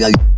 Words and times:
yeah 0.00 0.30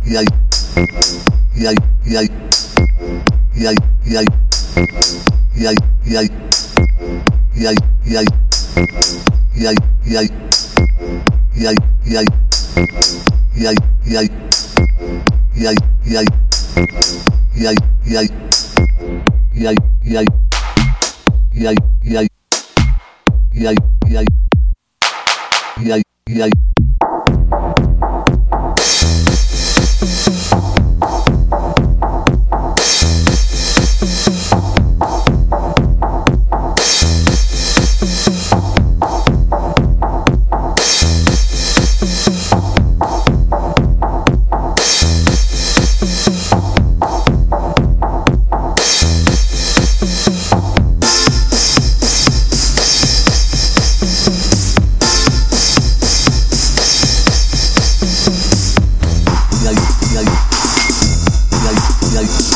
Yikes. 62.13 62.53